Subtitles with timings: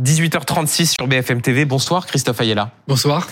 [0.00, 1.64] 18h36 sur BFM TV.
[1.64, 2.70] Bonsoir Christophe Ayala.
[2.88, 3.26] Bonsoir.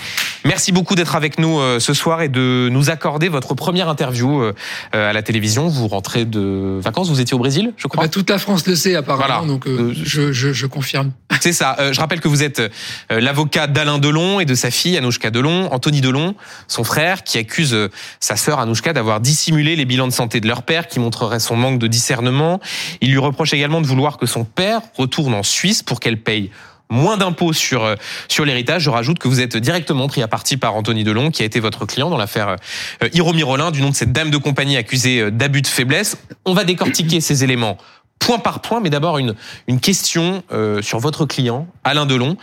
[0.45, 4.43] Merci beaucoup d'être avec nous euh, ce soir et de nous accorder votre première interview
[4.43, 4.53] euh,
[4.93, 5.69] à la télévision.
[5.69, 8.05] Vous rentrez de vacances, vous étiez au Brésil, je crois.
[8.05, 11.13] Bah, toute la France le sait apparemment, donc euh, je, je, je, confirme.
[11.41, 11.77] C'est ça.
[11.93, 12.63] je rappelle que vous êtes
[13.11, 16.35] l'avocat d'Alain Delon et de sa fille Anouchka Delon, Anthony Delon,
[16.67, 17.77] son frère, qui accuse
[18.21, 21.57] sa sœur Anouchka d'avoir dissimulé les bilans de santé de leur père, qui montrerait son
[21.57, 22.61] manque de discernement.
[23.01, 26.51] Il lui reproche également de vouloir que son père retourne en Suisse pour qu'elle paye
[26.91, 27.97] moins d'impôts sur euh,
[28.29, 28.83] sur l'héritage.
[28.83, 31.61] Je rajoute que vous êtes directement pris à partie par Anthony Delon, qui a été
[31.61, 32.57] votre client dans l'affaire
[33.03, 36.17] euh, Hiro Mirolin, du nom de cette dame de compagnie accusée euh, d'abus de faiblesse.
[36.45, 37.79] On va décortiquer ces éléments
[38.19, 39.35] point par point, mais d'abord une
[39.69, 40.43] une question
[40.83, 42.37] sur votre client, Alain Delon.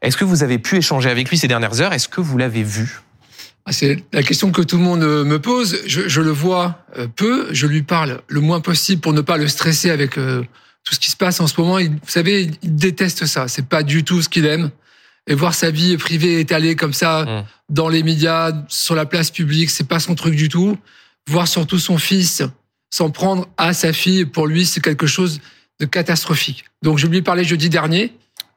[0.00, 1.92] Est-ce que vous avez pu échanger avec lui ces dernières heures?
[1.92, 3.02] Est-ce que vous l'avez vu?
[3.66, 5.82] Ah, c'est la question que tout le monde me pose.
[5.86, 6.86] Je, je, le vois
[7.16, 10.16] peu, je lui parle le moins possible pour ne pas le stresser avec
[10.84, 13.48] tout ce qui se passe en ce moment, il, vous savez, il déteste ça.
[13.48, 14.70] C'est pas du tout ce qu'il aime.
[15.26, 17.44] Et voir sa vie privée étalée comme ça mmh.
[17.74, 20.78] dans les médias, sur la place publique, c'est pas son truc du tout.
[21.28, 22.42] Voir surtout son fils
[22.90, 25.40] s'en prendre à sa fille, pour lui, c'est quelque chose
[25.80, 26.64] de catastrophique.
[26.82, 28.12] Donc je lui ai parlé jeudi dernier.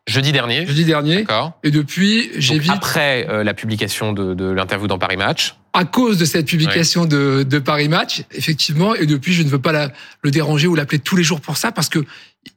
[0.07, 0.65] Jeudi dernier.
[0.65, 1.17] Jeudi dernier.
[1.17, 1.59] D'accord.
[1.63, 2.71] Et depuis, j'ai vite.
[2.71, 5.55] Après euh, la publication de, de l'interview dans Paris Match.
[5.73, 8.93] À cause de cette publication de, de, Paris Match, effectivement.
[8.95, 9.91] Et depuis, je ne veux pas la,
[10.21, 11.99] le déranger ou l'appeler tous les jours pour ça parce que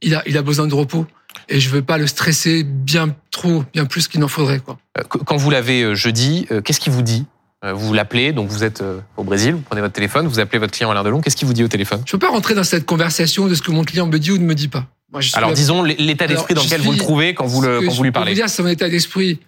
[0.01, 1.07] il a, il a besoin de repos.
[1.49, 4.61] Et je veux pas le stresser bien trop, bien plus qu'il n'en faudrait.
[4.61, 4.79] Quoi.
[4.99, 7.27] Euh, quand vous l'avez euh, jeudi, qu'est-ce qu'il vous dit?
[7.73, 8.85] Vous l'appelez, donc vous êtes
[9.17, 11.23] au Brésil, vous prenez votre téléphone, vous appelez votre client Alain Delon.
[11.23, 12.03] Qu'est-ce qu'il vous dit au téléphone?
[12.05, 14.33] Je ne peux pas rentrer dans cette conversation de ce que mon client me dit
[14.33, 14.87] ou ne me dit pas.
[15.35, 18.13] Alors disons l'état d'esprit dans lequel vous le trouvez quand vous, le, quand vous lui
[18.13, 18.35] parlez.
[18.35, 19.39] Je peux vous dire son état d'esprit.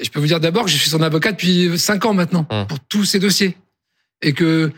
[0.00, 2.66] Je peux vous dire d'abord que je suis son avocat depuis 5 ans maintenant hum.
[2.66, 3.56] pour tous ces dossiers
[4.22, 4.72] et que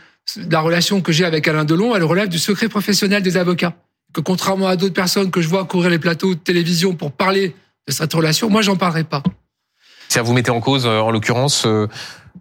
[0.49, 3.73] la relation que j'ai avec Alain Delon, elle relève du secret professionnel des avocats.
[4.13, 7.55] Que contrairement à d'autres personnes que je vois courir les plateaux de télévision pour parler
[7.87, 9.21] de cette relation, moi j'en parlerai pas.
[10.09, 11.87] Ça vous mettez en cause, euh, en l'occurrence, euh,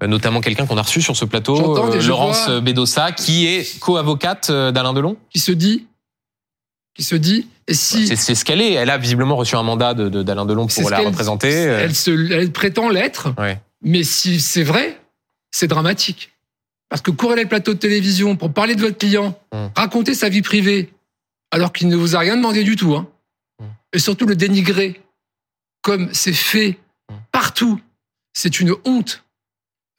[0.06, 4.92] notamment quelqu'un qu'on a reçu sur ce plateau, euh, Laurence Bedossa, qui est co-avocate d'Alain
[4.92, 5.16] Delon?
[5.30, 5.86] Qui se dit
[6.94, 8.72] qui se dit et si c'est ce qu'elle est.
[8.72, 11.50] Elle a visiblement reçu un mandat d'Alain de, Delon pour la représenter.
[11.50, 13.34] Elle, se, elle prétend l'être.
[13.82, 14.98] Mais si c'est vrai,
[15.50, 16.32] c'est dramatique.
[16.88, 19.70] Parce que courir les plateaux de télévision pour parler de votre client, hum.
[19.74, 20.92] raconter sa vie privée,
[21.50, 23.08] alors qu'il ne vous a rien demandé du tout, hein,
[23.58, 23.66] hum.
[23.92, 25.02] et surtout le dénigrer,
[25.82, 26.78] comme c'est fait
[27.10, 27.16] hum.
[27.32, 27.80] partout,
[28.32, 29.24] c'est une honte.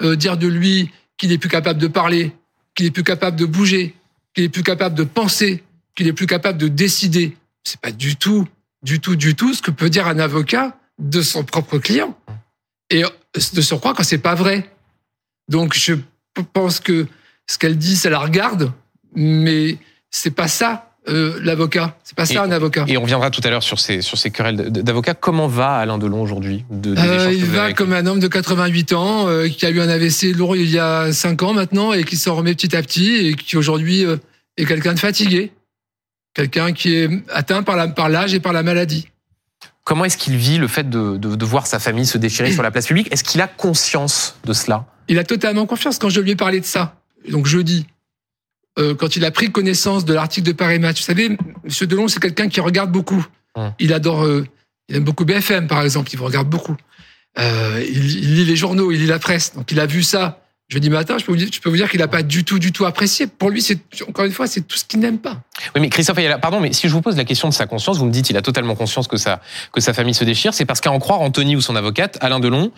[0.01, 2.33] Euh, dire de lui qu'il n'est plus capable de parler,
[2.75, 3.95] qu'il n'est plus capable de bouger,
[4.33, 5.63] qu'il n'est plus capable de penser,
[5.95, 7.35] qu'il est plus capable de décider.
[7.63, 8.47] C'est pas du tout,
[8.83, 12.17] du tout, du tout ce que peut dire un avocat de son propre client.
[12.89, 13.03] Et
[13.53, 14.69] de surcroît quand c'est pas vrai.
[15.49, 15.95] Donc je
[16.53, 17.07] pense que
[17.47, 18.71] ce qu'elle dit, ça la regarde,
[19.15, 19.77] mais
[20.09, 21.97] c'est pas ça euh, l'avocat.
[22.03, 22.85] C'est pas ça un avocat.
[22.87, 25.13] Et on viendra tout à l'heure sur ces sur ces querelles d'avocats.
[25.13, 29.27] Comment va Alain Delon aujourd'hui de, euh, Il va comme un homme de 88 ans
[29.27, 32.17] euh, qui a eu un AVC lourd il y a 5 ans maintenant et qui
[32.17, 34.03] s'en remet petit à petit et qui aujourd'hui
[34.57, 35.51] est quelqu'un de fatigué
[36.35, 39.07] quelqu'un qui est atteint par l'âge par et par la maladie.
[39.83, 42.63] Comment est-ce qu'il vit le fait de, de, de, voir sa famille se déchirer sur
[42.63, 43.11] la place publique?
[43.11, 44.85] Est-ce qu'il a conscience de cela?
[45.07, 45.99] Il a totalement confiance.
[45.99, 47.85] Quand je lui ai parlé de ça, donc jeudi,
[48.79, 51.37] euh, quand il a pris connaissance de l'article de Paris Match, vous savez, M.
[51.81, 53.25] Delon, c'est quelqu'un qui regarde beaucoup.
[53.55, 53.73] Hum.
[53.79, 54.45] Il adore, euh,
[54.89, 56.75] il aime beaucoup BFM, par exemple, il vous regarde beaucoup.
[57.37, 59.53] Euh, il, il, lit les journaux, il lit la presse.
[59.53, 61.89] Donc il a vu ça jeudi matin, je peux vous dire, je peux vous dire
[61.89, 63.27] qu'il n'a pas du tout, du tout apprécié.
[63.27, 65.41] Pour lui, c'est encore une fois, c'est tout ce qu'il n'aime pas.
[65.75, 68.05] Oui, mais Christophe, pardon, mais si je vous pose la question de sa conscience, vous
[68.05, 70.53] me dites, il a totalement conscience que sa que sa famille se déchire.
[70.53, 72.71] C'est parce qu'à en croire Anthony ou son avocate, Alain Delon,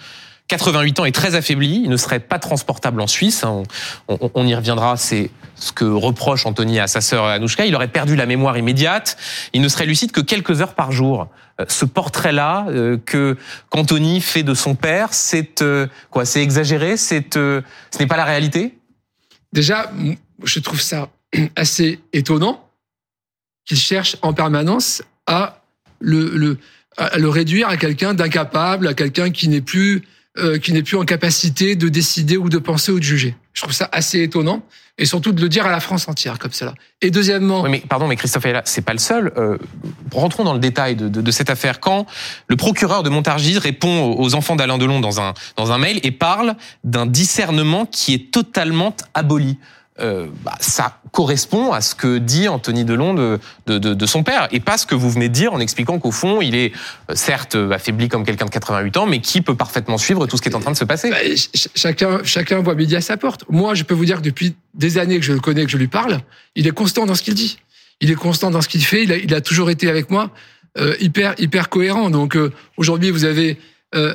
[0.47, 3.44] 88 ans est très affaibli, il ne serait pas transportable en Suisse.
[3.44, 3.63] Hein.
[4.08, 7.66] On, y reviendra, c'est ce que reproche Anthony à sa sœur Anouchka.
[7.66, 9.18] Il aurait perdu la mémoire immédiate,
[9.52, 11.28] il ne serait lucide que quelques heures par jour.
[11.59, 13.35] Euh, ce portrait-là euh, que
[13.69, 17.64] qu'Anthony fait de son père, c'est euh, quoi C'est exagéré C'est ce
[18.00, 18.78] n'est pas la réalité?
[19.52, 19.91] Déjà,
[20.44, 21.09] je trouve ça
[21.58, 22.69] assez étonnant
[23.66, 25.62] qu'il cherche en permanence à
[27.00, 30.03] à le réduire à quelqu'un d'incapable, à quelqu'un qui n'est plus
[30.39, 33.35] euh, qui n'est plus en capacité de décider ou de penser ou de juger.
[33.53, 34.63] Je trouve ça assez étonnant
[34.97, 36.73] et surtout de le dire à la France entière comme cela.
[37.01, 39.31] Et deuxièmement, oui, mais pardon, mais Christophe c'est pas le seul.
[39.37, 39.57] Euh,
[40.11, 41.79] rentrons dans le détail de, de, de, cette affaire.
[41.79, 42.05] Quand
[42.47, 46.11] le procureur de Montargis répond aux enfants d'Alain Delon dans un dans un mail et
[46.11, 49.57] parle d'un discernement qui est totalement aboli.
[49.99, 54.47] Euh, bah, ça correspond à ce que dit Anthony Delon de, de, de, son père,
[54.52, 56.72] et pas ce que vous venez de dire en expliquant qu'au fond, il est
[57.09, 60.44] euh, certes affaibli comme quelqu'un de 88 ans, mais qui peut parfaitement suivre tout ce
[60.44, 61.09] qui est en train de se passer.
[61.09, 61.17] Bah,
[61.76, 63.46] chacun, voit midi à sa porte.
[63.49, 65.78] Moi, je peux vous dire que depuis des années que je le connais, que je
[65.78, 66.20] lui parle,
[66.55, 67.58] il est constant dans ce qu'il dit.
[67.99, 69.03] Il est constant dans ce qu'il fait.
[69.03, 70.32] Il a, toujours été avec moi.
[70.78, 72.11] euh, hyper cohérent.
[72.11, 73.58] Donc euh, aujourd'hui, vous avez
[73.96, 74.14] euh,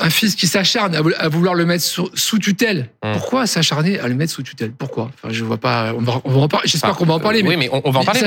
[0.00, 2.90] un fils qui s'acharne à, vouloir le mettre sous, tutelle.
[3.04, 3.12] Mmh.
[3.12, 4.72] Pourquoi s'acharner à le mettre sous tutelle?
[4.72, 5.10] Pourquoi?
[5.14, 5.92] Enfin, je vois pas.
[5.94, 6.68] On va, on va en parler.
[6.68, 7.42] J'espère qu'on va en parler.
[7.42, 8.22] Oui, mais on, va en parler.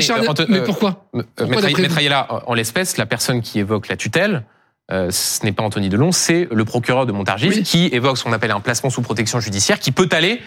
[0.48, 4.44] Mais, pourquoi, Maître Ayala, en l'espèce, la personne qui évoque la tutelle,
[4.90, 8.52] ce n'est pas Anthony Delon, c'est le procureur de Montargis qui évoque ce qu'on appelle
[8.52, 10.42] un placement sous protection judiciaire qui peut aller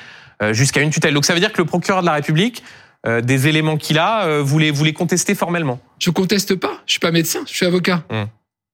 [0.53, 1.15] jusqu'à une tutelle.
[1.15, 2.63] Donc ça veut dire que le procureur de la République
[3.07, 6.81] euh, des éléments qu'il a, euh, vous les, vous les contestez formellement Je conteste pas.
[6.87, 8.03] Je suis pas médecin, je suis avocat.
[8.11, 8.27] Hum.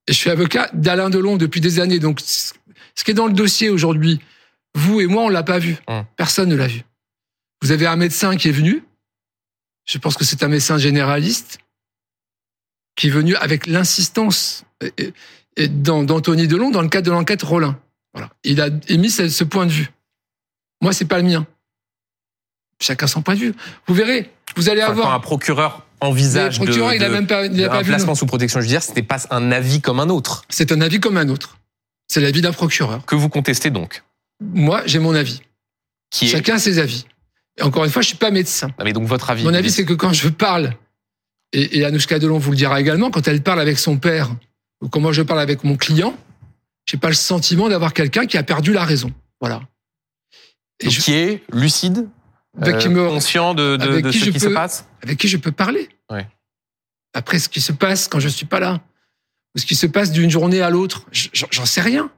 [0.09, 1.99] Je suis avocat d'Alain Delon depuis des années.
[1.99, 2.53] Donc, ce
[3.05, 4.21] qui est dans le dossier aujourd'hui,
[4.75, 5.77] vous et moi, on l'a pas vu.
[5.87, 6.05] Hum.
[6.17, 6.83] Personne ne l'a vu.
[7.63, 8.83] Vous avez un médecin qui est venu.
[9.85, 11.59] Je pense que c'est un médecin généraliste
[12.97, 14.65] qui est venu avec l'insistance
[15.57, 17.79] d'Anthony Delon dans le cadre de l'enquête Rollin.
[18.13, 18.31] Voilà.
[18.45, 19.91] Il a émis ce point de vue.
[20.81, 21.47] Moi, c'est pas le mien.
[22.81, 23.55] Chacun son point de vue.
[23.87, 25.07] Vous verrez, vous allez avoir.
[25.07, 28.61] Quand un procureur envisage de, il a même pas, il a un placement sous protection
[28.61, 30.45] judiciaire, c'était pas un avis comme un autre.
[30.49, 31.59] C'est un avis comme un autre.
[32.09, 33.05] C'est l'avis d'un procureur.
[33.07, 34.03] Que vous contestez donc
[34.41, 35.43] Moi, j'ai mon avis.
[36.11, 37.07] Qui Chacun a ses avis.
[37.59, 38.71] Et encore une fois, je suis pas médecin.
[38.83, 39.45] mais donc votre avis.
[39.45, 40.75] Mon avis, c'est que quand je parle,
[41.53, 44.31] et, et Anouchka Delon vous le dira également, quand elle parle avec son père,
[44.83, 46.17] ou quand moi je parle avec mon client,
[46.87, 49.13] j'ai pas le sentiment d'avoir quelqu'un qui a perdu la raison.
[49.41, 49.63] Voilà.
[50.81, 52.09] Et Qui est lucide
[52.63, 55.89] euh, conscient de, de, ce qui se passe Avec qui je peux parler.
[57.15, 58.81] Après, ce qui se passe quand je suis pas là,
[59.55, 62.11] ou ce qui se passe d'une journée à l'autre, j'en sais rien.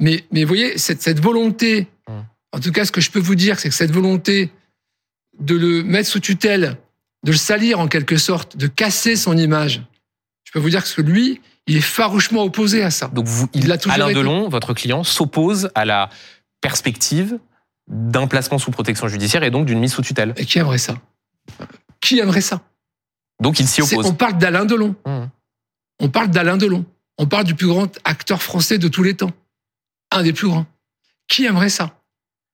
[0.00, 2.24] Mais, mais vous voyez, cette, cette volonté, hum.
[2.52, 4.50] en tout cas, ce que je peux vous dire, c'est que cette volonté
[5.40, 6.76] de le mettre sous tutelle,
[7.24, 9.82] de le salir en quelque sorte, de casser son image,
[10.44, 13.08] je peux vous dire que lui, il est farouchement opposé à ça.
[13.08, 16.08] Donc vous, il, a toujours Alain Delon, votre client, s'oppose à la
[16.60, 17.38] perspective
[17.86, 20.32] d'un placement sous protection judiciaire et donc d'une mise sous tutelle.
[20.36, 20.98] Et qui aimerait ça?
[22.00, 22.62] Qui aimerait ça?
[23.40, 24.06] Donc il s'y oppose.
[24.06, 24.94] On parle d'Alain Delon.
[25.06, 25.24] Mmh.
[26.00, 26.84] On parle d'Alain Delon.
[27.18, 29.32] On parle du plus grand acteur français de tous les temps.
[30.10, 30.66] Un des plus grands.
[31.28, 31.98] Qui aimerait ça?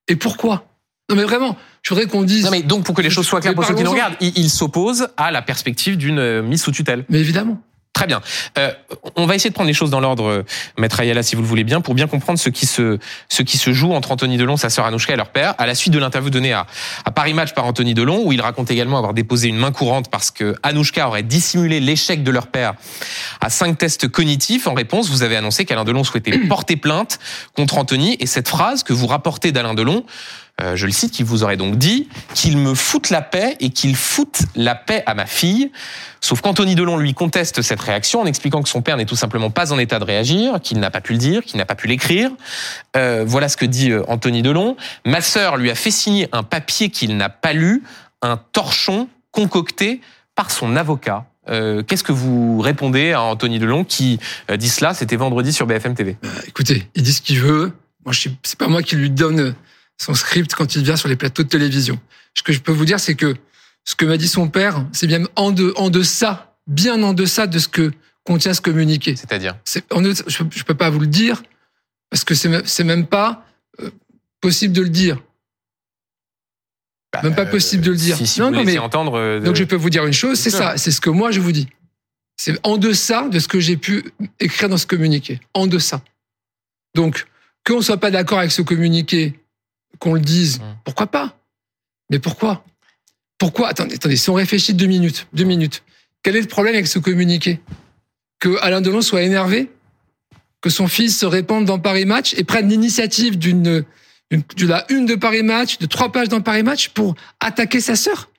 [0.09, 0.67] Et pourquoi?
[1.11, 2.45] Non mais vraiment, je voudrais qu'on dise...
[2.45, 4.51] Non mais donc pour que les choses soient claires pour ceux qui nous regardent, il
[4.51, 7.05] s'oppose à la perspective d'une euh, mise sous tutelle.
[7.09, 7.61] Mais évidemment.
[7.95, 8.21] Très bien.
[8.59, 8.73] Euh,
[9.15, 10.45] on va essayer de prendre les choses dans l'ordre, euh,
[10.77, 12.99] Maître Ayala, si vous le voulez bien, pour bien comprendre ce qui se,
[13.29, 15.77] ce qui se joue entre Anthony Delon, sa sœur Anouchka et leur père, à la
[15.77, 16.67] suite de l'interview donnée à,
[17.05, 20.11] à Paris Match par Anthony Delon, où il raconte également avoir déposé une main courante
[20.11, 22.75] parce que Anouchka aurait dissimulé l'échec de leur père
[23.41, 24.67] à cinq tests cognitifs.
[24.67, 27.21] En réponse, vous avez annoncé qu'Alain Delon souhaitait porter plainte
[27.55, 30.05] contre Anthony, et cette phrase que vous rapportez d'Alain Delon,
[30.61, 33.71] euh, je le cite, qui vous aurait donc dit qu'il me foute la paix et
[33.71, 35.73] qu'il foute la paix à ma fille.
[36.21, 39.51] Sauf qu'Anthony Delon lui conteste cette réaction en expliquant que son père n'est tout simplement
[39.51, 41.89] pas en état de réagir, qu'il n'a pas pu le dire, qu'il n'a pas pu
[41.89, 42.31] l'écrire.
[42.97, 44.77] Euh, voilà ce que dit euh, Anthony Delon.
[45.05, 47.83] Ma sœur lui a fait signer un papier qu'il n'a pas lu,
[48.23, 50.01] un torchon concocté
[50.37, 51.27] par son avocat.
[51.47, 54.19] Qu'est-ce que vous répondez à Anthony Delon qui
[54.57, 54.95] dit cela?
[54.95, 56.17] C'était vendredi sur BFM TV.
[56.49, 57.73] écoutez, il dit ce qu'il veut.
[58.07, 59.55] Moi, c'est pas moi qui lui donne
[59.99, 61.99] son script quand il vient sur les plateaux de télévision.
[62.35, 63.35] Ce que je peux vous dire, c'est que
[63.85, 67.47] ce que m'a dit son père, c'est bien en, de, en deçà, bien en deçà
[67.47, 67.93] de ce que
[68.25, 69.17] contient ce communiqué.
[69.17, 71.43] C'est-à-dire Je ne peux pas vous le dire,
[72.11, 73.47] parce que c'est même pas
[73.81, 73.91] euh,
[74.41, 75.23] possible de le dire.
[77.13, 78.17] Bah, même pas possible de le dire.
[78.17, 79.19] Si, non, mais entendre.
[79.19, 81.41] Euh, Donc je peux vous dire une chose, c'est ça, c'est ce que moi je
[81.41, 81.69] vous dis.
[82.37, 84.05] C'est en deçà de ce que j'ai pu
[84.41, 85.41] écrire dans ce communiqué.
[85.55, 86.03] En deçà.
[86.97, 87.27] Donc,
[87.65, 89.39] qu'on soit pas d'accord avec ce communiqué,
[89.99, 90.61] qu'on le dise.
[90.61, 90.63] Mmh.
[90.85, 91.39] Pourquoi pas?
[92.11, 92.65] Mais pourquoi?
[93.39, 93.69] Pourquoi?
[93.69, 95.83] Attendez, attendez, si on réfléchit deux minutes, deux minutes,
[96.23, 97.61] quel est le problème avec ce communiqué?
[98.39, 99.71] Que Alain Delon soit énervé?
[100.61, 103.85] Que son fils se répande dans Paris Match et prenne l'initiative d'une
[104.31, 107.97] de la une de Paris Match, de trois pages dans Paris Match pour attaquer sa
[107.97, 108.31] sœur?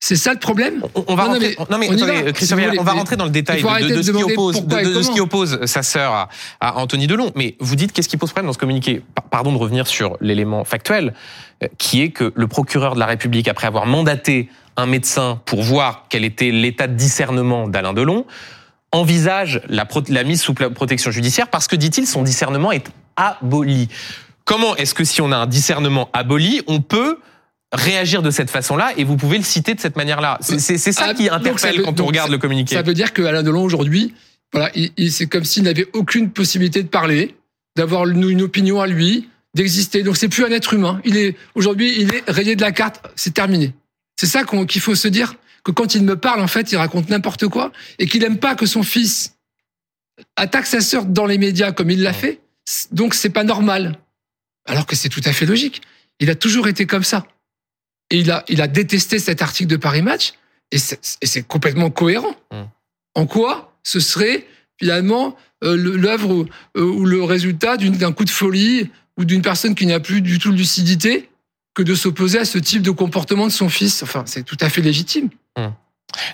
[0.00, 3.62] C'est ça le problème on, va rentrer, non mais, on, va rentrer dans le détail
[3.62, 6.28] de, ce qui oppose, de, ce qui oppose sa sœur à,
[6.60, 7.32] à, Anthony Delon.
[7.34, 9.02] Mais vous dites qu'est-ce qui pose problème dans ce communiqué?
[9.30, 11.14] Pardon de revenir sur l'élément factuel,
[11.64, 15.62] euh, qui est que le procureur de la République, après avoir mandaté un médecin pour
[15.62, 18.24] voir quel était l'état de discernement d'Alain Delon,
[18.92, 22.86] envisage la, la mise sous protection judiciaire parce que, dit-il, son discernement est
[23.16, 23.88] aboli.
[24.44, 27.18] Comment est-ce que si on a un discernement aboli, on peut
[27.72, 30.38] réagir de cette façon-là et vous pouvez le citer de cette manière-là.
[30.40, 32.74] C'est ça ah, qui interpelle quand on regarde le communiqué.
[32.74, 34.14] Ça veut dire que Alain Delon aujourd'hui,
[34.52, 37.34] voilà, il, c'est comme s'il n'avait aucune possibilité de parler,
[37.76, 40.02] d'avoir une opinion à lui, d'exister.
[40.02, 41.00] Donc c'est plus un être humain.
[41.04, 43.06] Il est aujourd'hui, il est rayé de la carte.
[43.16, 43.74] C'est terminé.
[44.18, 47.10] C'est ça qu'il faut se dire que quand il me parle, en fait, il raconte
[47.10, 49.34] n'importe quoi et qu'il aime pas que son fils
[50.36, 52.40] attaque sa sœur dans les médias comme il l'a fait.
[52.90, 53.98] Donc c'est pas normal.
[54.66, 55.82] Alors que c'est tout à fait logique.
[56.20, 57.26] Il a toujours été comme ça.
[58.10, 60.34] Et il a, il a détesté cet article de Paris Match,
[60.70, 62.34] et c'est complètement cohérent.
[62.50, 62.68] Hum.
[63.14, 64.46] En quoi ce serait
[64.78, 66.46] finalement euh, l'œuvre
[66.76, 70.38] euh, ou le résultat d'un coup de folie ou d'une personne qui n'a plus du
[70.38, 71.28] tout de lucidité
[71.74, 74.02] que de s'opposer à ce type de comportement de son fils?
[74.02, 75.30] Enfin, c'est tout à fait légitime.
[75.56, 75.72] Hum.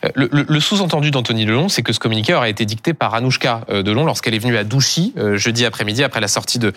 [0.05, 4.05] Euh, le, sous-entendu d'Anthony Delon, c'est que ce communiqué aurait été dicté par Anouchka Delon
[4.05, 6.73] lorsqu'elle est venue à Douchy jeudi après-midi après la sortie de,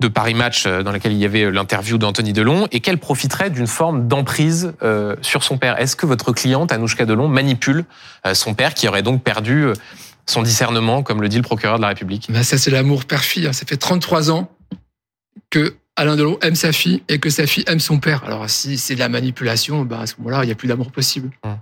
[0.00, 3.66] de Paris Match dans laquelle il y avait l'interview d'Anthony Delon et qu'elle profiterait d'une
[3.66, 4.72] forme d'emprise
[5.22, 5.78] sur son père.
[5.78, 7.84] Est-ce que votre cliente Anouchka Delon manipule
[8.34, 9.72] son père qui aurait donc perdu
[10.26, 12.28] son discernement, comme le dit le procureur de la République?
[12.30, 13.46] Ben Ça, c'est l'amour père-fille.
[13.46, 13.52] Hein.
[13.52, 14.50] Ça fait 33 ans
[15.50, 18.24] que Alain Delon aime sa fille et que sa fille aime son père.
[18.24, 20.92] Alors, si c'est de la manipulation, ben à ce moment-là, il n'y a plus d'amour
[20.92, 21.30] possible.
[21.42, 21.58] Hum.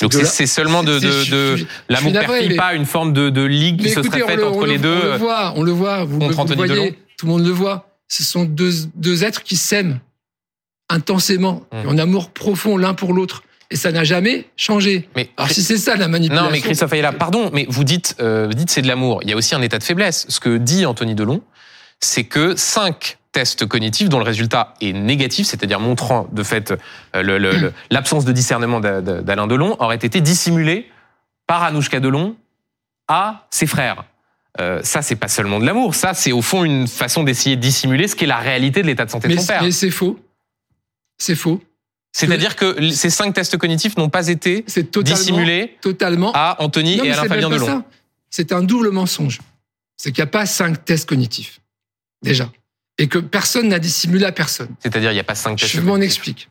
[0.00, 4.20] Donc c'est seulement de, de, l'amour père-fille, pas une forme de, ligue qui se serait
[4.20, 5.00] faite entre les deux.
[5.02, 6.04] On le voit, on le voit.
[6.04, 7.88] Vous, vous voyez, tout le monde le voit.
[8.08, 9.98] Ce sont deux, deux êtres qui s'aiment
[10.88, 11.88] intensément, hum.
[11.88, 13.42] en amour profond l'un pour l'autre.
[13.70, 15.08] Et ça n'a jamais changé.
[15.16, 16.46] Mais alors si c'est ça la manipulation.
[16.46, 19.18] Non, mais Christophe Ayala, pardon, mais vous dites, euh, vous dites c'est de l'amour.
[19.24, 20.26] Il y a aussi un état de faiblesse.
[20.28, 21.42] Ce que dit Anthony Delon,
[22.00, 26.72] c'est que cinq tests cognitifs dont le résultat est négatif, c'est-à-dire montrant de fait
[27.14, 30.90] euh, l'absence de discernement d'Alain Delon, auraient été dissimulés
[31.46, 32.36] par Anouchka Delon
[33.08, 34.04] à ses frères.
[34.58, 35.94] Euh, ça, c'est pas seulement de l'amour.
[35.94, 38.86] Ça, c'est au fond une façon d'essayer de dissimuler ce qui est la réalité de
[38.86, 39.62] l'état de santé de son père.
[39.62, 40.18] Mais c'est faux.
[41.18, 41.62] C'est faux.
[42.12, 44.64] C'est-à-dire que ces cinq tests cognitifs n'ont pas été
[45.02, 46.32] dissimulés totalement.
[46.34, 47.84] à Anthony et à Fabien Delon.
[48.30, 49.40] C'est un double mensonge.
[49.98, 51.60] C'est qu'il n'y a pas cinq tests cognitifs,
[52.22, 52.50] déjà.
[52.98, 54.68] Et que personne n'a dissimulé à personne.
[54.80, 56.48] C'est-à-dire il n'y a pas cinq tests Je m'en explique.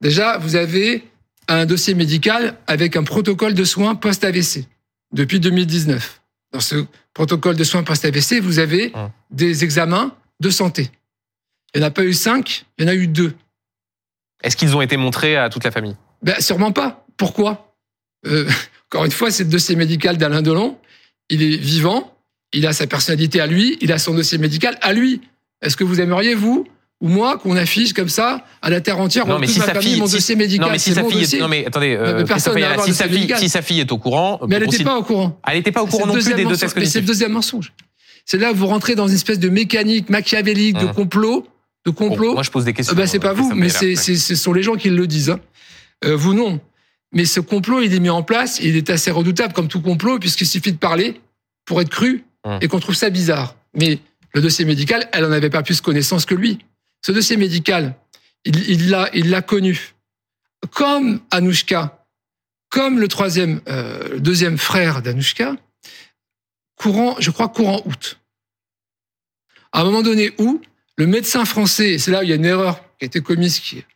[0.00, 1.04] Déjà, vous avez
[1.48, 4.66] un dossier médical avec un protocole de soins post-AVC
[5.12, 6.22] depuis 2019.
[6.52, 9.10] Dans ce protocole de soins post-AVC, vous avez hum.
[9.30, 10.90] des examens de santé.
[11.74, 13.34] Il n'y en a pas eu cinq, il y en a eu deux.
[14.42, 15.96] Est-ce qu'ils ont été montrés à toute la famille?
[16.22, 17.06] Ben, Sûrement pas.
[17.16, 17.74] Pourquoi?
[18.26, 18.48] Euh,
[18.90, 20.76] Encore une fois, c'est le dossier médical d'Alain Delon.
[21.28, 22.16] Il est vivant,
[22.52, 25.20] il a sa personnalité à lui, il a son dossier médical à lui.
[25.62, 26.66] Est-ce que vous aimeriez, vous,
[27.00, 29.98] ou moi, qu'on affiche comme ça à la terre entière non, mais si sa fille,
[29.98, 32.40] mon dossier médical Non, mais si sa fille, est, non mais attendez, euh, si,
[32.94, 35.38] sa fille, si sa fille est au courant, mais elle n'était pas au courant.
[35.46, 37.72] Elle n'était pas au courant non plus des deux tests Mais c'est le deuxième mensonge.
[38.26, 40.94] C'est là où vous rentrez dans une espèce de mécanique machiavélique, de hum.
[40.94, 41.46] complot,
[41.86, 42.34] de complot.
[42.34, 42.94] moi, je pose des questions.
[42.94, 45.30] Euh, bah, c'est pas vous, mais c'est, ce sont les gens qui le disent.
[45.30, 45.40] Hein.
[46.04, 46.60] Euh, vous, non.
[47.12, 50.18] Mais ce complot, il est mis en place, il est assez redoutable comme tout complot,
[50.18, 51.20] puisqu'il suffit de parler
[51.64, 52.58] pour être cru hum.
[52.60, 53.56] et qu'on trouve ça bizarre.
[53.74, 53.98] Mais
[54.34, 56.58] le dossier médical, elle en avait pas plus connaissance que lui.
[57.04, 57.94] Ce dossier médical,
[58.44, 59.94] il l'a, il l'a connu.
[60.72, 62.06] Comme Anouchka,
[62.68, 65.56] comme le troisième, euh, deuxième frère d'Anouchka,
[66.76, 68.18] courant, je crois courant août.
[69.72, 70.60] À un moment donné où
[70.96, 73.58] le médecin français, c'est là où il y a une erreur qui a été commise
[73.60, 73.86] qui est,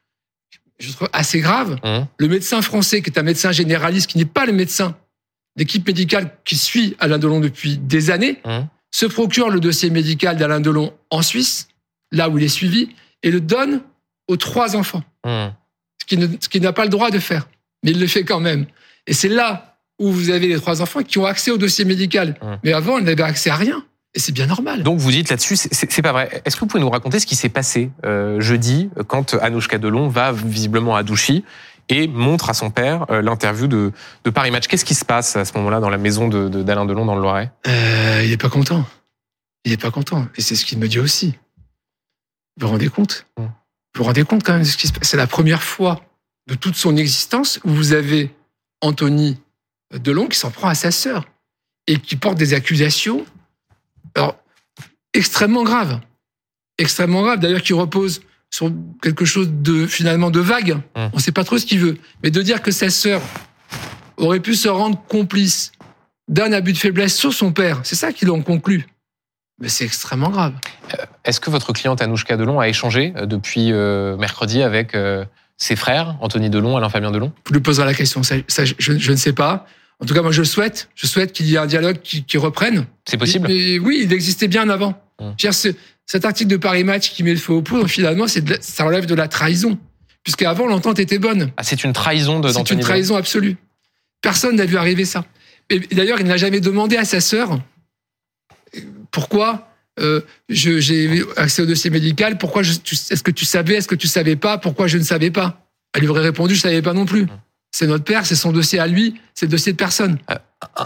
[0.78, 1.78] je trouve, assez grave.
[1.84, 2.06] Mmh.
[2.18, 4.96] Le médecin français, qui est un médecin généraliste, qui n'est pas le médecin
[5.56, 8.58] d'équipe médicale qui suit Alain Delon depuis des années, mmh.
[8.90, 11.68] se procure le dossier médical d'Alain Delon en Suisse,
[12.12, 12.90] là où il est suivi,
[13.22, 13.82] et le donne
[14.28, 15.02] aux trois enfants.
[15.24, 15.46] Mmh.
[16.00, 17.48] Ce qui n'a pas le droit de faire.
[17.82, 18.66] Mais il le fait quand même.
[19.06, 22.36] Et c'est là où vous avez les trois enfants qui ont accès au dossier médical.
[22.62, 23.84] Mais avant, ils n'avaient accès à rien.
[24.14, 24.82] Et c'est bien normal.
[24.84, 26.42] Donc vous dites là-dessus, c'est pas vrai.
[26.44, 30.08] Est-ce que vous pouvez nous raconter ce qui s'est passé euh, jeudi quand Anouchka Delon
[30.08, 31.44] va visiblement à Douchy
[31.88, 33.92] et montre à son père euh, l'interview de,
[34.24, 36.90] de, Paris Match Qu'est-ce qui se passe à ce moment-là dans la maison d'Alain de,
[36.90, 37.52] Delon dans le Loiret?
[37.66, 38.86] Euh, Il est pas content.
[39.64, 40.26] Il est pas content.
[40.36, 41.38] Et c'est ce qu'il me dit aussi.
[42.56, 43.26] Vous vous rendez compte?
[43.36, 43.50] Hum.
[43.94, 45.08] Vous vous rendez compte quand même de ce qui se passe?
[45.08, 46.00] C'est la première fois
[46.46, 48.34] de toute son existence où vous avez
[48.80, 49.38] Anthony
[49.92, 51.24] Delon qui s'en prend à sa sœur
[51.86, 53.24] et qui porte des accusations
[54.14, 54.36] alors,
[55.12, 56.00] extrêmement grave.
[56.78, 58.22] Extrêmement grave, d'ailleurs, qui repose
[58.54, 58.70] sur
[59.02, 60.74] quelque chose de finalement de vague.
[60.94, 61.10] Hum.
[61.12, 61.96] On ne sait pas trop ce qu'il veut.
[62.22, 63.20] Mais de dire que sa sœur
[64.16, 65.72] aurait pu se rendre complice
[66.28, 68.86] d'un abus de faiblesse sur son père, c'est ça qu'il en conclut.
[69.60, 70.52] Mais c'est extrêmement grave.
[70.92, 74.96] Euh, est-ce que votre cliente Anouchka Delon a échangé euh, depuis euh, mercredi avec
[75.56, 77.32] ses frères, Anthony Delon, Alain Fabien Delon?
[77.46, 78.22] Vous lui poserez la question.
[78.22, 79.66] Ça, je, ne sais pas.
[80.00, 80.88] En tout cas, moi, je le souhaite.
[80.94, 82.86] Je souhaite qu'il y ait un dialogue qui, reprenne.
[83.04, 83.48] C'est possible?
[83.48, 85.00] Mais, oui, il existait bien avant.
[85.18, 85.34] Hum.
[86.06, 89.06] Cet article de Paris Match qui met le feu au poudre, finalement, c'est ça relève
[89.06, 89.78] de la trahison.
[90.22, 91.52] Puisqu'avant, l'entente était bonne.
[91.56, 93.56] Ah, c'est une trahison de C'est une trahison absolue.
[94.22, 95.24] Personne n'a vu arriver ça.
[95.70, 97.60] Et d'ailleurs, il n'a jamais demandé à sa sœur
[99.10, 99.68] pourquoi
[100.00, 104.36] euh, j'ai accès au dossier médical, pourquoi est-ce que tu savais, est-ce que tu savais
[104.36, 105.68] pas, pourquoi je ne savais pas?
[105.94, 107.26] Elle lui aurait répondu, je savais pas non plus.
[107.74, 110.18] C'est notre père, c'est son dossier à lui, c'est le dossier de personne.
[110.30, 110.36] Euh,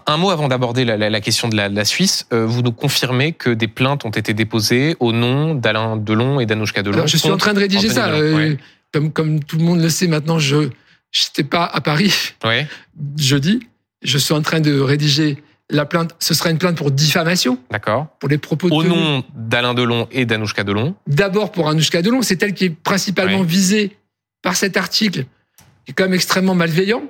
[0.06, 2.26] un mot avant d'aborder la, question de la, Suisse.
[2.32, 6.46] Euh, vous nous confirmez que des plaintes ont été déposées au nom d'Alain Delon et
[6.46, 8.08] d'Anouchka Delon Je suis en train de rédiger ça.
[8.08, 8.56] Euh,
[8.90, 12.32] comme, comme tout le monde le sait maintenant, je n'étais pas à Paris
[13.18, 13.60] jeudi.
[14.00, 16.16] je suis en train de rédiger la plainte.
[16.18, 17.58] Ce sera une plainte pour diffamation.
[17.70, 18.06] D'accord.
[18.18, 20.94] Pour les propos Au nom d'Alain Delon et d'Anouchka Delon.
[21.06, 23.94] D'abord pour Anouchka Delon, c'est elle qui est principalement visée
[24.40, 25.26] par cet article,
[25.88, 27.02] est quand même extrêmement malveillant,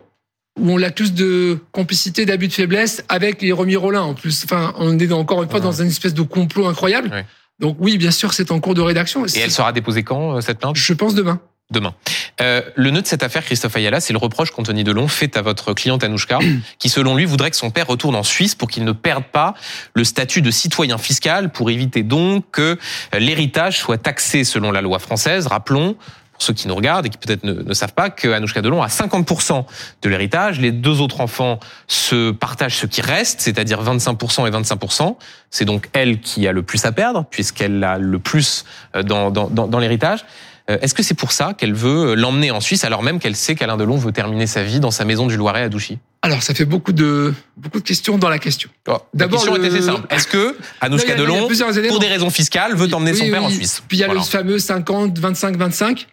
[0.58, 4.02] où on l'accuse de complicité, d'abus de faiblesse avec les Romy Rollin.
[4.02, 7.24] En plus, enfin, on est encore une fois dans une espèce de complot incroyable.
[7.58, 9.26] Donc oui, bien sûr, c'est en cours de rédaction.
[9.26, 10.76] Et elle sera déposée quand, euh, cette plainte?
[10.76, 11.94] Je pense demain demain.
[12.40, 15.42] Euh, le nœud de cette affaire, Christophe Ayala, c'est le reproche qu'Anthony Delon fait à
[15.42, 16.38] votre cliente Anouchka,
[16.78, 19.54] qui selon lui voudrait que son père retourne en Suisse pour qu'il ne perde pas
[19.94, 22.78] le statut de citoyen fiscal, pour éviter donc que
[23.12, 25.46] l'héritage soit taxé selon la loi française.
[25.46, 25.96] Rappelons,
[26.38, 28.86] pour ceux qui nous regardent et qui peut-être ne, savent pas, que Anouchka Delon a
[28.86, 29.64] 50%
[30.02, 30.60] de l'héritage.
[30.60, 35.16] Les deux autres enfants se partagent ce qui reste, c'est-à-dire 25% et 25%.
[35.50, 38.64] C'est donc elle qui a le plus à perdre, puisqu'elle a le plus
[38.94, 40.24] euh, dans, dans, dans l'héritage.
[40.70, 43.54] Euh, est-ce que c'est pour ça qu'elle veut l'emmener en Suisse alors même qu'elle sait
[43.54, 45.98] qu'Alain Delon veut terminer sa vie dans sa maison du Loiret à Douchy?
[46.20, 48.68] Alors, ça fait beaucoup de beaucoup de questions dans la question.
[48.88, 50.06] Oh, D'abord, la question était simple.
[50.10, 51.48] Est-ce que Anouchka Delon,
[51.88, 54.20] pour des raisons fiscales, veut emmener son père en Suisse Puis il y a le
[54.20, 56.06] fameux 50, 25, 25.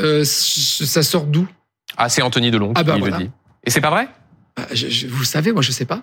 [0.00, 1.48] Euh, ça sort d'où?
[1.96, 3.30] Ah, c'est Anthony Delon ah qui bah le dit.
[3.64, 4.08] Et c'est pas vrai?
[4.56, 6.02] Bah, Vous le savez, moi je sais pas.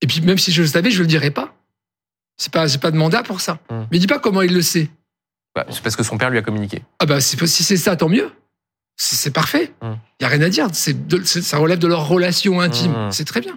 [0.00, 1.54] Et puis même si je le savais, je le dirais pas.
[2.36, 3.58] C'est pas, pas de mandat pour ça.
[3.68, 3.84] Hmm.
[3.90, 4.88] Mais dis pas comment il le sait.
[5.54, 6.82] Bah, c'est parce que son père lui a communiqué.
[7.00, 8.30] Ah bah si c'est ça, tant mieux.
[8.96, 9.72] C'est parfait.
[9.82, 9.98] Il hum.
[10.20, 10.68] y a rien à dire.
[10.72, 12.94] ça relève de leur relation intime.
[12.94, 13.12] Hum.
[13.12, 13.56] C'est très bien.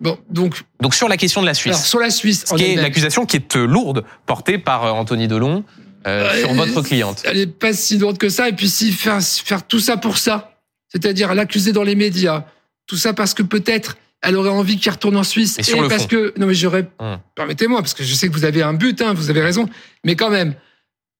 [0.00, 0.62] Bon, donc.
[0.80, 1.84] Donc sur la question de la Suisse.
[1.84, 5.64] sur la Suisse, ce qui est l'accusation qui est lourde portée par euh, Anthony Delon
[6.06, 7.22] euh, sur votre cliente.
[7.24, 8.48] Elle n'est pas si lourde que ça.
[8.48, 12.44] Et puis si faire faire tout ça pour ça, c'est-à-dire l'accuser dans les médias,
[12.86, 16.34] tout ça parce que peut-être elle aurait envie qu'il retourne en Suisse et, parce que
[16.36, 17.18] non mais j'aurais hum.
[17.36, 19.68] permettez-moi parce que je sais que vous avez un but, hein, vous avez raison,
[20.04, 20.54] mais quand même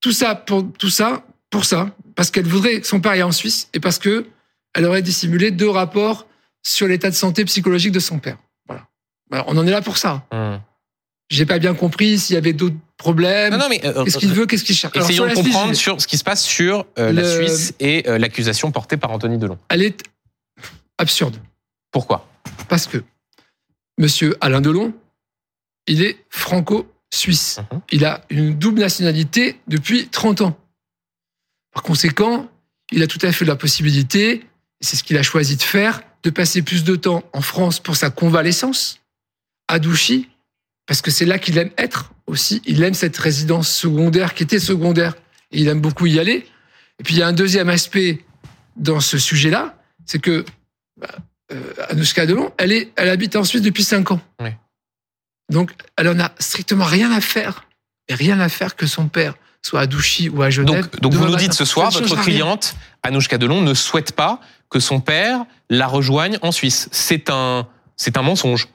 [0.00, 3.32] tout ça pour tout ça pour ça, parce qu'elle voudrait que son père aille en
[3.32, 4.26] Suisse et parce que
[4.74, 6.26] elle aurait dissimulé deux rapports
[6.62, 8.36] sur l'état de santé psychologique de son père.
[8.68, 9.44] Voilà.
[9.46, 10.26] on en est là pour ça.
[10.32, 10.60] Hum.
[11.30, 13.52] J'ai pas bien compris s'il y avait d'autres problèmes.
[13.52, 14.94] Non, non, mais euh, qu'est-ce qu'il veut, qu'est-ce qu'il cherche?
[14.96, 18.70] Essayons de comprendre sur ce qui se passe sur euh, la Suisse et euh, l'accusation
[18.70, 19.58] portée par Anthony Delon.
[19.70, 20.02] Elle est
[20.98, 21.36] absurde.
[21.90, 22.28] Pourquoi?
[22.68, 23.02] Parce que
[23.98, 24.92] Monsieur Alain Delon,
[25.86, 27.60] il est franco-suisse.
[27.72, 27.80] Mhm.
[27.92, 30.58] Il a une double nationalité depuis 30 ans.
[31.72, 32.48] Par conséquent,
[32.92, 34.44] il a tout à fait la possibilité, et
[34.80, 37.96] c'est ce qu'il a choisi de faire, de passer plus de temps en France pour
[37.96, 39.00] sa convalescence,
[39.68, 40.28] à Douchy,
[40.88, 42.62] parce que c'est là qu'il aime être aussi.
[42.64, 45.14] Il aime cette résidence secondaire qui était secondaire,
[45.52, 46.46] et il aime beaucoup y aller.
[46.98, 48.24] Et puis il y a un deuxième aspect
[48.76, 50.44] dans ce sujet-là, c'est que
[50.98, 51.08] bah,
[51.52, 54.20] euh, Anouchka Delon, elle, est, elle habite en Suisse depuis cinq ans.
[55.50, 57.66] Donc elle en a strictement rien à faire,
[58.08, 60.88] et rien à faire que son père soit à Douchy ou à Genève.
[61.02, 65.00] Donc, vous nous dites ce soir, votre cliente, Anouchka Delon, ne souhaite pas que son
[65.00, 66.88] père la rejoigne en Suisse.
[66.92, 68.68] C'est un, c'est un mensonge.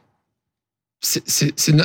[1.06, 1.84] C'est une,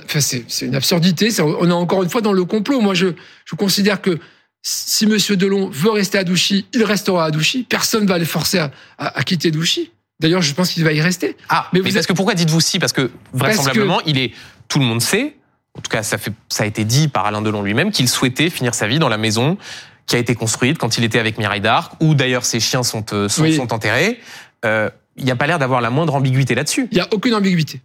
[0.62, 1.28] une, absurdité.
[1.40, 2.81] on est encore une fois dans le complot.
[2.81, 3.09] Moi, je,
[3.44, 4.18] je considère que
[4.62, 7.64] si Monsieur Delon veut rester à Douchy, il restera à Douchy.
[7.68, 9.90] Personne ne va le forcer à, à, quitter Douchy.
[10.20, 11.37] D'ailleurs, je pense qu'il va y rester.
[11.48, 12.78] Ah, mais, parce que pourquoi dites-vous si?
[12.78, 14.33] Parce que vraisemblablement, il est,
[14.68, 15.37] tout le monde sait,
[15.74, 18.50] en tout cas ça, fait, ça a été dit par Alain Delon lui-même, qu'il souhaitait
[18.50, 19.59] finir sa vie dans la maison
[20.07, 23.04] qui a été construite quand il était avec Mireille d'Arc, où d'ailleurs ses chiens sont,
[23.12, 24.20] euh, sont, enterrés.
[24.64, 26.88] Euh, il n'y a pas l'air d'avoir la moindre ambiguïté là-dessus.
[26.90, 27.81] Il n'y a aucune ambiguïté.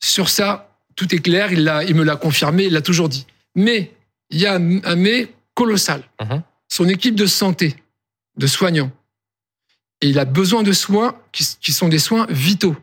[0.00, 3.26] Sur ça, tout est clair, il, il me l'a confirmé, il l'a toujours dit.
[3.54, 3.92] Mais
[4.30, 6.02] il y a un, mais colossal.
[6.20, 6.42] Mhm.
[6.68, 7.76] Son équipe de santé,
[8.36, 8.90] de soignants,
[10.00, 12.76] et il a besoin de soins qui, qui sont des soins vitaux,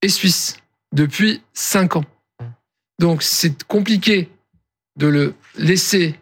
[0.00, 0.56] et suisse,
[0.92, 2.04] depuis cinq ans.
[2.98, 4.28] Donc c'est compliqué
[4.96, 6.18] de le laisser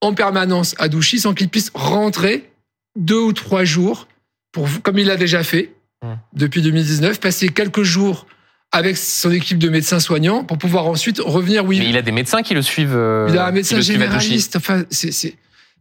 [0.00, 2.50] en permanence à Douchy sans qu'il puisse rentrer
[2.96, 4.08] deux ou trois jours,
[4.52, 5.74] pour, comme il l'a déjà fait
[6.32, 8.26] depuis 2019, passer quelques jours
[8.76, 11.64] avec son équipe de médecins soignants pour pouvoir ensuite revenir.
[11.64, 12.94] Oui, mais il a des médecins qui le suivent.
[12.94, 14.56] Euh, il a un médecin généraliste.
[14.56, 15.34] Enfin, c'est,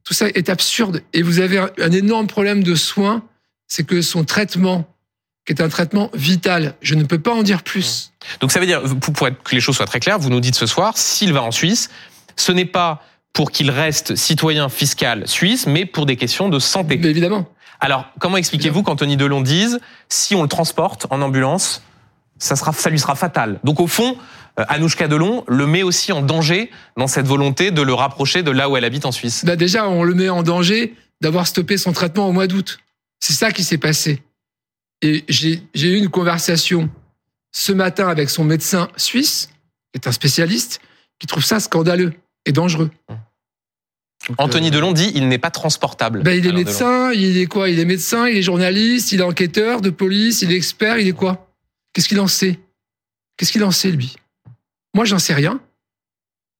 [0.05, 1.01] tout ça est absurde.
[1.11, 3.23] Et vous avez un énorme problème de soins,
[3.67, 4.87] c'est que son traitement
[5.45, 6.75] qui est un traitement vital.
[6.81, 8.13] Je ne peux pas en dire plus.
[8.39, 10.55] Donc ça veut dire, pour être, que les choses soient très claires, vous nous dites
[10.55, 11.89] ce soir, s'il va en Suisse,
[12.37, 13.03] ce n'est pas
[13.33, 16.97] pour qu'il reste citoyen fiscal suisse, mais pour des questions de santé.
[16.97, 17.47] Mais évidemment.
[17.81, 21.83] Alors, comment expliquez-vous qu'Anthony Delon dise, si on le transporte en ambulance,
[22.37, 24.17] ça, sera, ça lui sera fatal Donc au fond,
[24.59, 28.51] euh, Anouchka Delon le met aussi en danger dans cette volonté de le rapprocher de
[28.51, 29.45] là où elle habite en Suisse.
[29.45, 32.79] Bah déjà, on le met en danger d'avoir stoppé son traitement au mois d'août.
[33.19, 34.21] C'est ça qui s'est passé.
[35.01, 36.89] Et j'ai eu une conversation
[37.51, 39.49] ce matin avec son médecin suisse,
[39.93, 40.81] qui est un spécialiste,
[41.19, 42.13] qui trouve ça scandaleux
[42.45, 42.91] et dangereux.
[44.37, 46.23] Anthony Delon dit il n'est pas transportable.
[46.23, 47.69] Ben, il est médecin, il est quoi?
[47.69, 51.07] Il est médecin, il est journaliste, il est enquêteur de police, il est expert, il
[51.07, 51.44] est quoi?
[51.95, 52.59] Qu'est-ce qu'il en sait?
[53.37, 54.15] Qu'est-ce qu'il en sait lui?
[54.93, 55.61] Moi, j'en sais rien.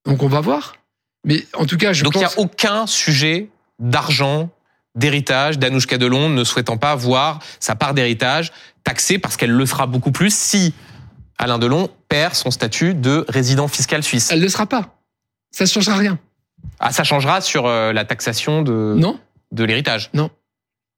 [0.06, 0.78] Donc on va voir.
[1.26, 2.22] Mais en tout cas, je Donc pense...
[2.22, 4.50] il n'y a aucun sujet d'argent,
[4.96, 8.54] d'héritage d'Anouchka Delon ne souhaitant pas voir sa part d'héritage
[8.86, 10.74] taxée parce qu'elle le sera beaucoup plus si
[11.38, 14.32] Alain Delon perd son statut de résident fiscal suisse.
[14.32, 14.96] Elle ne le sera pas.
[15.52, 16.18] Ça ne changera rien.
[16.80, 19.20] Ah, ça changera sur euh, la taxation de, non.
[19.52, 20.30] de l'héritage Non.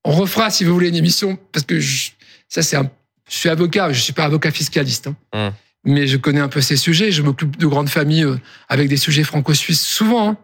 [0.03, 2.11] On refera, si vous voulez, une émission, parce que je,
[2.49, 2.89] ça, c'est un,
[3.29, 5.07] je suis avocat, je suis pas avocat fiscaliste.
[5.07, 5.15] Hein.
[5.33, 5.53] Hum.
[5.83, 7.11] Mais je connais un peu ces sujets.
[7.11, 10.29] Je m'occupe de grandes familles euh, avec des sujets franco-suisses souvent.
[10.29, 10.37] Hein.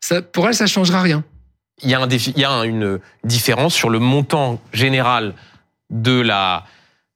[0.00, 1.24] Ça, pour elle, ça changera rien.
[1.82, 5.34] Il y a, un il y a une différence sur le montant général
[5.88, 6.66] de la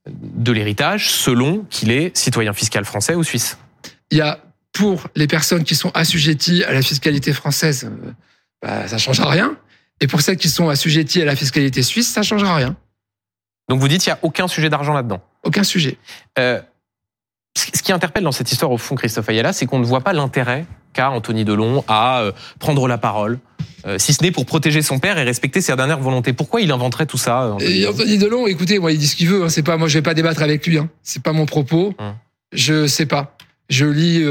[0.07, 3.57] de l'héritage selon qu'il est citoyen fiscal français ou suisse.
[4.11, 4.39] Il y a
[4.71, 8.11] pour les personnes qui sont assujetties à la fiscalité française, euh,
[8.61, 9.57] bah, ça changera rien.
[10.01, 12.75] Et pour celles qui sont assujetties à la fiscalité suisse, ça changera rien.
[13.69, 15.97] Donc vous dites qu'il n'y a aucun sujet d'argent là-dedans Aucun sujet.
[16.39, 16.61] Euh,
[17.55, 20.13] ce qui interpelle dans cette histoire, au fond, Christophe Ayala, c'est qu'on ne voit pas
[20.13, 23.39] l'intérêt qu'a Anthony Delon à euh, prendre la parole,
[23.85, 26.33] euh, si ce n'est pour protéger son père et respecter ses dernières volontés.
[26.33, 29.43] Pourquoi il inventerait tout ça Anthony, Anthony Delon, écoutez, moi, il dit ce qu'il veut.
[29.43, 30.77] Hein, c'est pas, moi, je vais pas débattre avec lui.
[30.77, 31.93] Hein, c'est pas mon propos.
[31.99, 32.15] Hum.
[32.51, 33.35] Je sais pas.
[33.69, 34.23] Je lis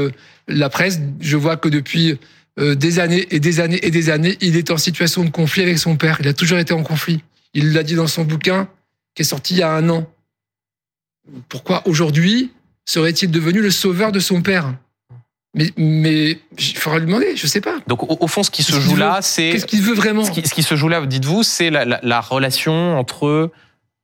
[0.47, 2.17] la presse, je vois que depuis
[2.59, 5.63] euh, des années et des années et des années, il est en situation de conflit
[5.63, 6.17] avec son père.
[6.21, 7.21] Il a toujours été en conflit.
[7.53, 8.67] Il l'a dit dans son bouquin
[9.15, 10.05] qui est sorti il y a un an.
[11.49, 12.51] Pourquoi aujourd'hui
[12.85, 14.75] serait-il devenu le sauveur de son père?
[15.55, 17.77] Mais, mais il faudra lui demander, je sais pas.
[17.87, 20.25] Donc au, fond, ce qui se joue là, c'est qu'est-ce qu'il veut vraiment?
[20.25, 23.51] ce qui, se joue là, dites-vous, c'est la, la, relation entre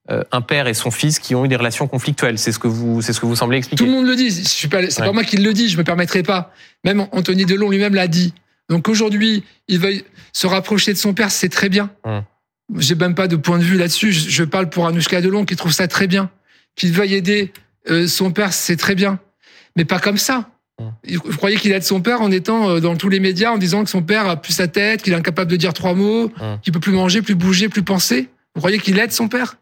[0.10, 2.38] euh, un père et son fils qui ont eu des relations conflictuelles.
[2.38, 3.84] C'est ce que vous, c'est ce que vous semblez expliquer.
[3.84, 4.32] Tout le monde le dit.
[4.32, 5.68] Suis pas, c'est pas moi qui le dis.
[5.68, 6.54] Je me permettrai pas.
[6.86, 8.34] Même Anthony Delon lui-même l'a dit.
[8.70, 9.90] Donc aujourd'hui, il va
[10.32, 11.90] se rapprocher de son père, c'est très bien.
[12.06, 12.24] Hum.
[12.78, 14.12] J'ai même pas de point de vue là-dessus.
[14.12, 16.30] Je, parle pour Anouchka Delon qui trouve ça très bien.
[16.76, 17.52] Qu'il veuille aider
[17.90, 19.20] euh, son père, c'est très bien.
[19.76, 20.50] Mais pas comme ça.
[21.06, 23.84] Vous croyez qu'il aide son père en étant euh, dans tous les médias en disant
[23.84, 26.32] que son père a plus sa tête, qu'il est incapable de dire trois mots,
[26.64, 28.30] qu'il peut plus manger, plus bouger, plus penser?
[28.56, 29.58] Vous croyez qu'il aide son père?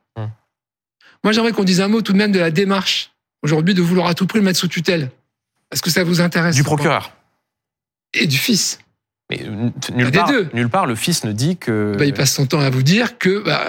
[1.23, 4.07] Moi, j'aimerais qu'on dise un mot tout de même de la démarche aujourd'hui de vouloir
[4.07, 5.09] à tout prix le mettre sous tutelle.
[5.71, 7.11] Est-ce que ça vous intéresse Du procureur.
[8.13, 8.79] Et du fils.
[9.29, 9.41] Mais
[9.93, 10.49] nulle part, deux.
[10.53, 11.95] nulle part, le fils ne dit que.
[11.97, 13.43] Bah, il passe son temps à vous dire que.
[13.43, 13.61] Bah,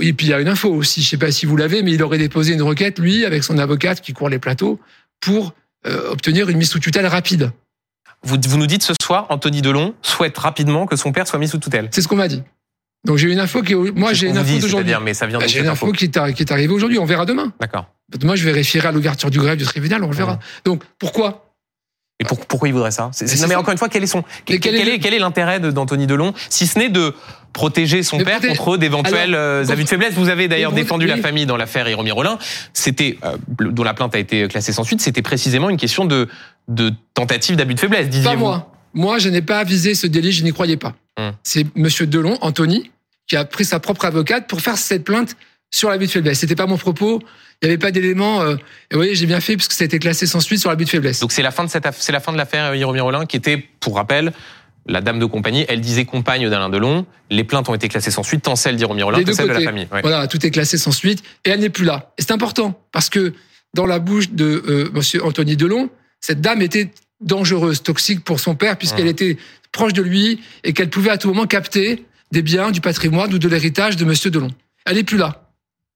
[0.00, 1.02] et puis il y a une info aussi.
[1.02, 3.58] Je sais pas si vous l'avez, mais il aurait déposé une requête lui avec son
[3.58, 4.80] avocate qui court les plateaux
[5.20, 5.52] pour
[5.86, 7.50] euh, obtenir une mise sous tutelle rapide.
[8.22, 11.48] Vous, vous nous dites ce soir, Anthony Delon souhaite rapidement que son père soit mis
[11.48, 11.88] sous tutelle.
[11.90, 12.42] C'est ce qu'on m'a dit.
[13.04, 14.94] Donc j'ai une info qui moi j'ai une info d'aujourd'hui.
[15.02, 16.98] Mais ça vient bah, J'ai une info, qui, est, qui est arrivée aujourd'hui.
[16.98, 17.52] On verra demain.
[17.60, 17.86] D'accord.
[18.22, 20.04] Moi je vérifierai à l'ouverture du grève du tribunal.
[20.04, 20.38] On le verra.
[20.64, 21.51] Donc pourquoi
[22.22, 24.60] et pour, pourquoi il voudrait ça Non mais encore une fois, quel est son quel,
[24.60, 27.14] quel, est, quel est l'intérêt d'Anthony Delon, si ce n'est de
[27.52, 30.14] protéger son père contre d'éventuels euh, abus de faiblesse?
[30.14, 32.38] Vous avez d'ailleurs défendu la famille dans l'affaire Hiromi Rollin.
[32.72, 35.00] C'était euh, dont la plainte a été classée sans suite.
[35.00, 36.28] C'était précisément une question de
[36.68, 38.08] de tentative d'abus de faiblesse.
[38.08, 38.30] Disiez-vous.
[38.30, 38.72] Pas moi.
[38.94, 40.32] Moi, je n'ai pas avisé ce délit.
[40.32, 40.94] Je n'y croyais pas.
[41.18, 41.32] Hum.
[41.42, 42.90] C'est Monsieur Delon, Anthony,
[43.26, 45.36] qui a pris sa propre avocate pour faire cette plainte
[45.70, 46.38] sur l'abus de faiblesse.
[46.38, 47.20] C'était pas mon propos.
[47.62, 48.42] Il n'y avait pas d'éléments.
[48.42, 48.56] Euh,
[48.90, 50.84] et vous voyez, j'ai bien fait puisque ça a été classé sans suite sur l'abus
[50.84, 51.20] de faiblesse.
[51.20, 53.64] Donc c'est la fin de cette, c'est la fin de l'affaire Hiro Mirolin qui était,
[53.78, 54.32] pour rappel,
[54.86, 57.06] la dame de compagnie, elle disait compagne d'Alain Delon.
[57.30, 59.60] Les plaintes ont été classées sans suite, tant celle d'Hiro Mirolin que celle de la
[59.60, 59.86] famille.
[60.02, 62.12] Voilà, tout est classé sans suite et elle n'est plus là.
[62.18, 63.32] Et c'est important parce que
[63.74, 65.88] dans la bouche de euh, Monsieur Anthony Delon,
[66.20, 69.08] cette dame était dangereuse, toxique pour son père puisqu'elle mmh.
[69.08, 69.36] était
[69.70, 73.38] proche de lui et qu'elle pouvait à tout moment capter des biens, du patrimoine ou
[73.38, 74.50] de l'héritage de Monsieur Delon.
[74.84, 75.41] Elle n'est plus là.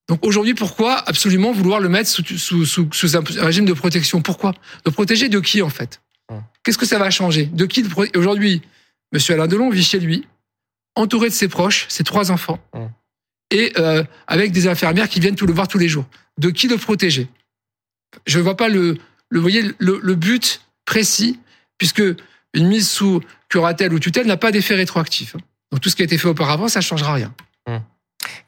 [0.08, 4.22] Donc aujourd'hui, pourquoi absolument vouloir le mettre sous, sous, sous, sous un régime de protection?
[4.22, 4.54] Pourquoi?
[4.84, 6.00] De protéger de qui en fait?
[6.62, 7.46] Qu'est-ce que ça va changer?
[7.46, 7.84] De qui
[8.16, 8.62] Aujourd'hui,
[9.12, 10.26] Monsieur Alain Delon vit chez lui,
[10.94, 12.58] entouré de ses proches, ses trois enfants,
[13.50, 16.04] et euh, avec des infirmières qui viennent tout le voir tous les jours.
[16.38, 17.28] De qui le protéger?
[18.26, 21.38] Je ne vois pas le, le, voyez, le, le but précis,
[21.78, 22.02] puisque
[22.54, 25.36] une mise sous curatelle ou tutelle n'a pas d'effet rétroactif.
[25.70, 27.34] Donc tout ce qui a été fait auparavant, ça ne changera rien.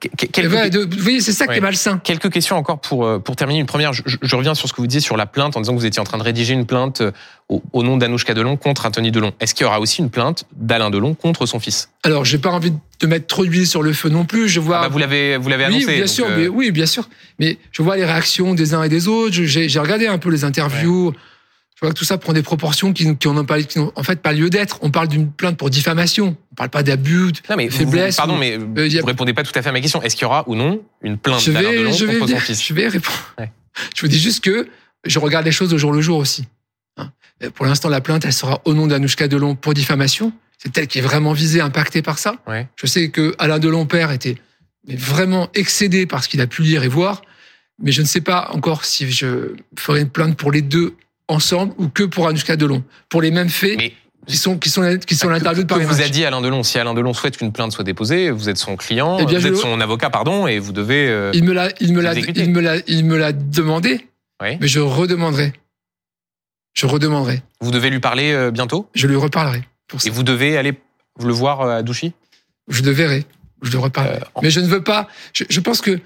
[0.04, 0.86] Hum.
[0.90, 1.98] vous voyez, c'est ça qui est malsain.
[1.98, 3.60] Quelques questions encore pour euh, pour terminer.
[3.60, 5.80] Une première, je, reviens sur ce que vous disiez sur la plainte en disant que
[5.80, 7.10] vous étiez en train de rédiger une plainte euh,
[7.48, 9.32] au, nom d'Anouchka Delon contre Anthony Delon.
[9.40, 11.90] Est-ce qu'il y aura aussi une plainte d'Alain Delon contre son fils?
[12.04, 14.48] Alors, j'ai pas envie de mettre trop d'huile sur le feu non plus.
[14.48, 14.78] Je vois.
[14.78, 15.96] Ah bah, vous l'avez vous l'avez oui, annoncé.
[15.96, 17.08] Bien sûr, mais, euh, oui, bien sûr.
[17.38, 19.34] Mais je vois les réactions des uns et des autres.
[19.34, 21.12] J'ai regardé un peu les interviews.
[21.78, 24.02] Je vois que tout ça prend des proportions qui, qui ont, pas, qui n'ont en
[24.02, 24.80] fait pas lieu d'être.
[24.82, 26.36] On parle d'une plainte pour diffamation.
[26.50, 28.16] On parle pas d'abus, de faiblesse.
[28.16, 30.02] pardon, mais euh, vous répondez pas tout à fait à ma question.
[30.02, 32.74] Est-ce qu'il y aura ou non une plainte d'Alain Delon je contre son fils Je
[32.74, 33.36] vais répondre.
[33.94, 34.66] Je vous dis juste que
[35.06, 36.48] je regarde les choses au jour le jour aussi.
[36.96, 37.12] Hein.
[37.54, 40.32] Pour l'instant, la plainte, elle sera au nom d'Anouchka Delon pour diffamation.
[40.58, 42.34] c'est elle qui est vraiment visée, impactée par ça.
[42.74, 44.36] Je sais que Alain Delon père était
[44.88, 47.22] vraiment excédé par ce qu'il a pu lire et voir,
[47.80, 50.96] mais je ne sais pas encore si je ferai une plainte pour les deux
[51.28, 53.78] ensemble ou que pour Anouchka Delon, pour les mêmes faits.
[54.26, 56.62] qui sont qui sont qui sont l'interview de Paris vous a dit Alain Delon.
[56.62, 59.56] Si Alain Delon souhaite qu'une plainte soit déposée vous êtes son client eh vous êtes
[59.56, 62.60] son avocat pardon et vous devez euh, il me l'a il me l'a il me
[62.60, 64.06] l'a il me l'a demandé
[64.42, 64.56] oui.
[64.60, 65.52] mais je redemanderai.
[66.74, 67.42] Je redemanderai.
[67.60, 68.88] Vous devez lui parler euh, bientôt?
[68.94, 70.08] Je lui reparlerai pour ça.
[70.08, 70.74] et vous devez aller
[71.20, 72.12] le voir euh, à Douchy?
[72.68, 73.24] Je le verrai.
[73.62, 74.20] Je le reparlerai.
[74.42, 75.98] Mais je ne veux pas je, je pense que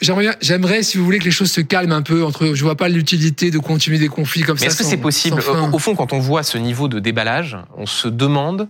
[0.00, 2.24] J'aimerais, si vous voulez, que les choses se calment un peu.
[2.24, 4.66] Entre, je vois pas l'utilité de continuer des conflits comme ça.
[4.66, 5.42] Est-ce que c'est possible
[5.72, 8.68] Au fond, quand on voit ce niveau de déballage, on se demande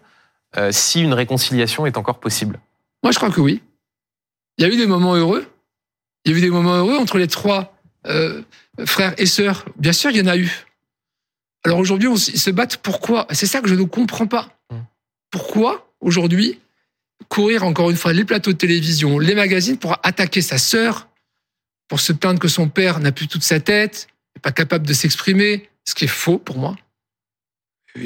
[0.56, 2.60] euh, si une réconciliation est encore possible?
[3.02, 3.62] Moi, je crois que oui.
[4.58, 5.46] Il y a eu des moments heureux.
[6.24, 8.42] Il y a eu des moments heureux entre les trois euh,
[8.86, 9.64] frères et sœurs.
[9.76, 10.50] Bien sûr, il y en a eu.
[11.64, 12.78] Alors aujourd'hui, ils se battent.
[12.78, 13.26] Pourquoi?
[13.30, 14.48] C'est ça que je ne comprends pas.
[14.70, 14.84] Hum.
[15.30, 16.60] Pourquoi aujourd'hui
[17.28, 21.08] courir encore une fois les plateaux de télévision, les magazines pour attaquer sa sœur,
[21.88, 24.92] pour se plaindre que son père n'a plus toute sa tête, n'est pas capable de
[24.92, 26.76] s'exprimer, ce qui est faux pour moi.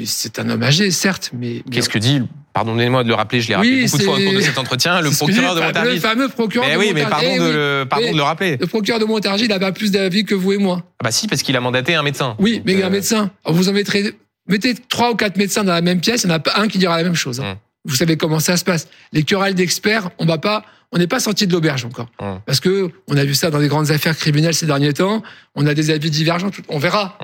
[0.05, 1.63] C'est un homme âgé, certes, mais...
[1.71, 2.21] Qu'est-ce que dit,
[2.53, 5.01] pardonnez-moi de le rappeler, je l'ai rappelé beaucoup de fois au cours de cet entretien,
[5.01, 5.95] le procureur de Montargis.
[5.95, 8.57] Le fameux procureur mais de oui, mais pardon, eh de, le, pardon de le rappeler.
[8.57, 10.83] Le procureur de Montargis, il n'a pas plus d'avis que vous et moi.
[10.99, 12.35] Ah bah si, parce qu'il a mandaté un médecin.
[12.37, 13.31] Oui, mais un euh, médecin.
[13.47, 14.13] vous en mettrez,
[14.47, 16.67] mettez trois ou quatre médecins dans la même pièce, il n'y en a pas un
[16.67, 17.39] qui dira la même chose.
[17.39, 17.51] Hein.
[17.51, 17.57] Hum.
[17.89, 18.87] Vous savez comment ça se passe.
[19.11, 22.09] Les querelles d'experts, on va pas, on n'est pas sorti de l'auberge encore.
[22.45, 25.23] Parce que on a vu ça dans les grandes affaires criminelles ces derniers temps.
[25.55, 26.51] On a des avis divergents.
[26.67, 27.17] On verra.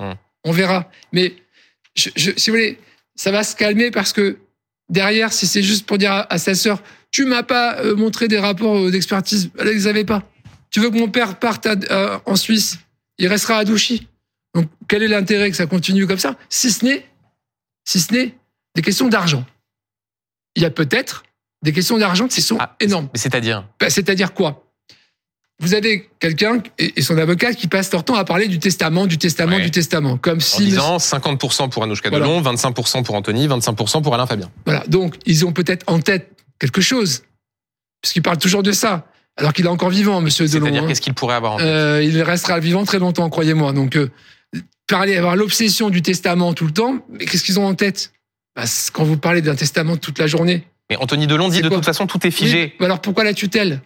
[0.44, 0.90] On verra.
[1.12, 1.34] Mais
[1.94, 2.78] je, je, si vous voulez,
[3.14, 4.38] ça va se calmer parce que
[4.88, 8.38] derrière, si c'est juste pour dire à, sa sœur, tu m'as pas euh, montré des
[8.38, 10.22] rapports euh, d'expertise, elle les avait pas.
[10.70, 12.78] Tu veux que mon père parte euh, en Suisse,
[13.18, 14.08] il restera à Douchy.
[14.54, 17.06] Donc quel est l'intérêt que ça continue comme ça Si ce n'est,
[17.84, 18.34] si ce n'est
[18.74, 19.44] des questions d'argent?
[20.56, 21.22] Il y a peut-être
[21.62, 23.08] des questions d'argent qui sont ah, énormes.
[23.14, 24.62] C'est-à-dire bah, C'est-à-dire quoi?
[25.58, 29.16] Vous avez quelqu'un et son avocat qui passe leur temps à parler du testament, du
[29.16, 34.02] testament, du testament, comme si en disant 50% pour Anouchka Delon, 25% pour Anthony, 25%
[34.02, 34.50] pour Alain Fabien.
[34.66, 37.22] Voilà, donc ils ont peut-être en tête quelque chose,
[38.02, 39.06] puisqu'il parle toujours de ça,
[39.38, 40.66] alors qu'il est encore vivant, Monsieur Delon.
[40.66, 40.88] C'est-à-dire hein.
[40.88, 41.66] qu'est-ce qu'il pourrait avoir en tête?
[41.66, 43.72] Euh, Il restera vivant très longtemps, croyez-moi.
[43.72, 44.10] Donc euh,
[44.86, 48.12] parler, avoir l'obsession du testament tout le temps, mais qu'est-ce qu'ils ont en tête?
[48.92, 50.64] Quand vous parlez d'un testament toute la journée.
[50.90, 52.74] Mais Anthony Delon dit de toute façon tout est figé.
[52.80, 53.80] alors pourquoi la tutelle?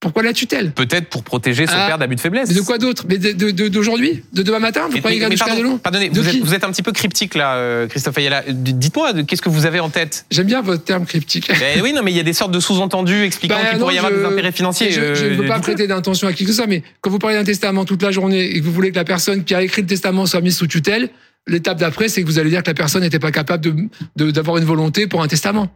[0.00, 0.70] Pourquoi la tutelle?
[0.70, 2.54] Peut-être pour protéger son ah, père d'abus de faiblesse.
[2.54, 3.04] de quoi d'autre?
[3.08, 4.22] Mais d'aujourd'hui?
[4.32, 4.86] De, demain matin?
[4.88, 7.88] Vous croyez mais, pardon, Pardonnez, vous êtes, vous êtes, un petit peu cryptique là, euh,
[7.88, 8.44] Christophe Ayala.
[8.48, 10.24] Dites-moi, qu'est-ce que vous avez en tête?
[10.30, 11.50] J'aime bien votre terme cryptique.
[11.76, 13.96] Eh oui, non, mais il y a des sortes de sous-entendus expliquant bah, qu'il pourrait
[13.96, 14.92] y avoir des intérêts financiers.
[14.92, 17.18] Je, ne veux euh, pas prêter d'intention à qui que ce soit, mais quand vous
[17.18, 19.62] parlez d'un testament toute la journée et que vous voulez que la personne qui a
[19.62, 21.10] écrit le testament soit mise sous tutelle,
[21.48, 24.58] l'étape d'après, c'est que vous allez dire que la personne n'était pas capable de d'avoir
[24.58, 25.68] une volonté pour un testament.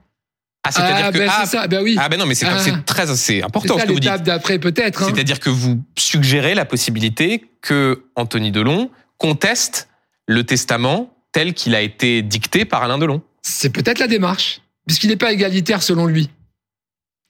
[0.65, 1.97] Ah, c'est-à-dire ah, que ben ah, ça, ben oui.
[1.99, 2.57] Ah ben non, mais c'est ah.
[2.87, 4.05] très c'est important ce que vous dites.
[4.05, 5.03] L'étape d'après peut-être.
[5.03, 5.11] Hein.
[5.13, 9.89] C'est-à-dire que vous suggérez la possibilité que Anthony Delon conteste
[10.29, 13.23] le testament tel qu'il a été dicté par Alain Delon.
[13.43, 16.31] C'est peut-être la démarche, puisqu'il n'est pas égalitaire selon lui.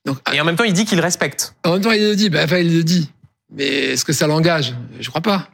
[0.04, 1.54] Donc, et en même temps, il dit qu'il respecte.
[1.64, 2.28] En même temps, il le dit.
[2.28, 3.10] Ben, enfin, il le dit.
[3.50, 4.74] Mais est-ce que ça l'engage?
[5.00, 5.48] Je crois pas.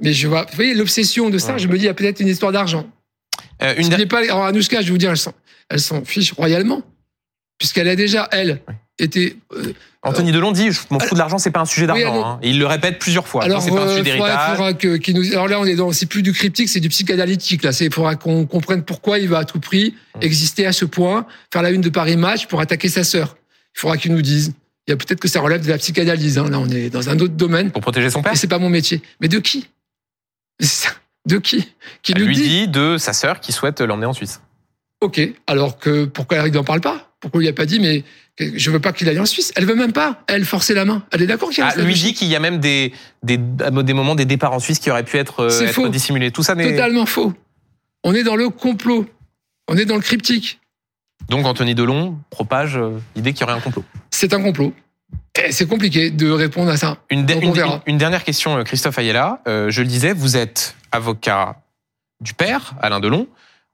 [0.00, 2.20] Mais je vois, vous voyez, l'obsession de ça, je me dis, il y a peut-être
[2.20, 2.86] une histoire d'argent.
[3.62, 5.12] Euh, une Ce pas, alors Anouchka, je vais vous dire,
[5.68, 6.82] elle s'en fiche royalement,
[7.58, 8.62] puisqu'elle a déjà, elle,
[8.98, 9.36] été.
[9.52, 12.24] Euh, Anthony Delon dit, je m'en fous de l'argent, c'est pas un sujet d'argent.
[12.24, 12.38] Hein.
[12.42, 13.44] il le répète plusieurs fois.
[13.44, 16.22] Alors, c'est pas un sujet faudra, que, nous, alors là, on est dans, c'est plus
[16.22, 17.62] du cryptique, c'est du psychanalytique.
[17.62, 20.22] Là, c'est, il faudra qu'on comprenne pourquoi il va à tout prix hum.
[20.22, 23.36] exister à ce point, faire la une de Paris Match pour attaquer sa sœur.
[23.76, 24.54] Il faudra qu'il nous dise.
[24.86, 26.38] Il y a peut-être que ça relève de la psychanalyse.
[26.38, 26.48] Hein.
[26.48, 27.70] Là, on est dans un autre domaine.
[27.70, 28.36] Pour protéger son père.
[28.36, 29.02] c'est pas mon métier.
[29.20, 29.68] Mais de qui?
[31.26, 31.68] de qui?
[32.02, 34.40] Qui lui dit, de sa sœur qui souhaite l'emmener en Suisse.
[35.00, 37.12] Ok, alors que pourquoi il n'en parle pas?
[37.20, 38.04] Pourquoi il lui a pas dit mais
[38.38, 39.52] je veux pas qu'il aille en Suisse?
[39.56, 41.04] Elle veut même pas, elle forcer la main.
[41.10, 42.92] Elle est d'accord qu'il ah, lui dit qu'il y a même des,
[43.22, 46.30] des, des moments des départs en Suisse qui auraient pu être, euh, dissimulés.
[46.30, 47.34] Tout ça n'est totalement faux.
[48.04, 49.06] On est dans le complot.
[49.68, 50.60] On est dans le cryptique.
[51.28, 53.84] Donc Anthony Delon propage euh, l'idée qu'il y aurait un complot.
[54.10, 54.74] C'est un complot.
[55.36, 56.98] Eh, c'est compliqué de répondre à ça.
[57.10, 59.40] Une, dernière question, euh, Christophe Ayala.
[59.46, 61.56] Euh, je le disais, vous êtes avocat
[62.20, 63.28] du père, Alain Delon.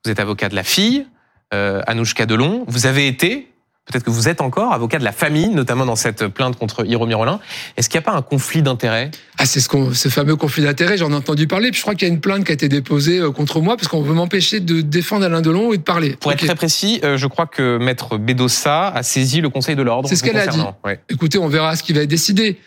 [0.05, 1.07] Vous êtes avocat de la fille,
[1.55, 2.65] euh, Anouchka Delon.
[2.69, 3.49] Vous avez été
[3.87, 7.07] Peut-être que vous êtes encore avocat de la famille, notamment dans cette plainte contre Hiro
[7.07, 7.39] Mirolin.
[7.77, 9.13] Est-ce qu'il n'y a pas un conflit d'intérêts?
[9.39, 11.71] Ah, c'est ce, fameux conflit d'intérêts, j'en ai entendu parler.
[11.71, 13.77] Puis je crois qu'il y a une plainte qui a été déposée euh, contre moi
[13.77, 16.17] parce qu'on veut m'empêcher de défendre Alain Delon et de parler.
[16.21, 19.83] Pour être très précis, euh, je crois que Maître Bedossa a saisi le Conseil de
[19.83, 20.09] l'ordre.
[20.09, 20.61] C'est ce qu'elle a dit.
[21.09, 22.59] Écoutez, on verra ce qui va être décidé.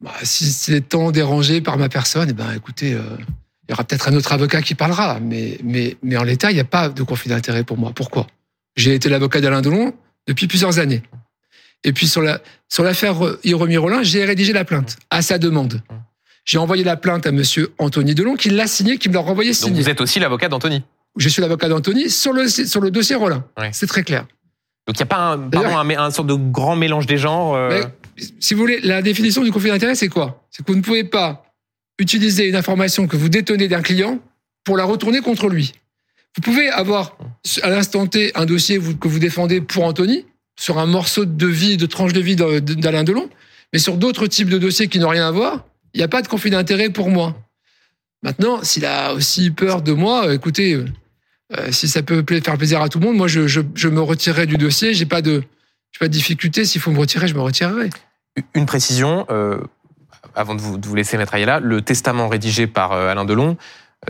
[0.00, 3.02] Bah, si c'est tant dérangé par ma personne, eh ben, écoutez, euh,
[3.68, 6.54] Il y aura peut-être un autre avocat qui parlera, mais, mais, mais en l'état, il
[6.54, 7.92] n'y a pas de conflit d'intérêt pour moi.
[7.94, 8.26] Pourquoi?
[8.74, 9.94] J'ai été l'avocat d'Alain Delon
[10.26, 11.02] depuis plusieurs années.
[11.84, 15.82] Et puis sur la sur l'affaire Hiromi Rollin, j'ai rédigé la plainte à sa demande.
[16.44, 19.52] J'ai envoyé la plainte à Monsieur Anthony Delon, qui l'a signé, qui me l'a renvoyé
[19.52, 19.72] signé.
[19.72, 20.82] Donc vous êtes aussi l'avocat d'Anthony.
[21.16, 23.44] Je suis l'avocat d'Anthony sur le sur le dossier Rollin.
[23.72, 24.26] C'est très clair.
[24.86, 27.54] Donc il n'y a pas un, pardon, un, un, sorte de grand mélange des genres.
[27.54, 27.82] Euh...
[28.40, 30.44] si vous voulez, la définition du conflit d'intérêt, c'est quoi?
[30.50, 31.44] C'est que vous ne pouvez pas
[31.98, 34.18] utiliser une information que vous détenez d'un client
[34.64, 35.72] pour la retourner contre lui.
[36.36, 37.16] Vous pouvez avoir
[37.62, 40.26] à l'instant T un dossier que vous défendez pour Anthony
[40.58, 43.28] sur un morceau de vie, de tranche de vie d'Alain Delon,
[43.72, 45.64] mais sur d'autres types de dossiers qui n'ont rien à voir,
[45.94, 47.36] il n'y a pas de conflit d'intérêt pour moi.
[48.22, 50.84] Maintenant, s'il a aussi peur de moi, euh, écoutez, euh,
[51.56, 53.40] euh, si ça peut faire plaisir à tout le monde, moi je,
[53.88, 54.92] me retirerai du dossier.
[54.92, 55.42] J'ai pas de,
[55.98, 56.64] pas de difficulté.
[56.64, 57.90] S'il faut me retirer, je me retirerai.
[58.54, 59.26] Une précision,
[60.34, 63.56] avant de vous, laisser mettre là, le testament rédigé par Alain Delon